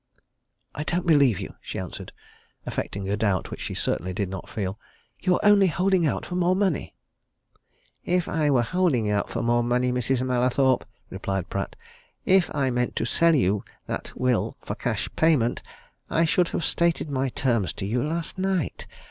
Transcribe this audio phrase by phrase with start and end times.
[0.73, 2.11] "I don't believe you," she answered,
[2.65, 4.79] affecting a doubt which she certainly did not feel.
[5.19, 6.95] "You're only holding out for more money."
[8.03, 10.25] "If I were holding out for more money, Mrs.
[10.25, 11.75] Mallathorpe," replied Pratt,
[12.25, 15.61] "if I meant to sell you that will for cash payment,
[16.09, 18.87] I should have stated my terms to you last night.